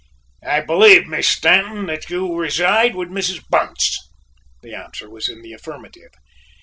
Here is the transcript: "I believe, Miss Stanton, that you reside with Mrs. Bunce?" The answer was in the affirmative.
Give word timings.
"I 0.43 0.61
believe, 0.61 1.05
Miss 1.05 1.29
Stanton, 1.29 1.85
that 1.85 2.09
you 2.09 2.35
reside 2.35 2.95
with 2.95 3.09
Mrs. 3.09 3.39
Bunce?" 3.51 3.99
The 4.63 4.73
answer 4.73 5.07
was 5.07 5.29
in 5.29 5.43
the 5.43 5.53
affirmative. 5.53 6.09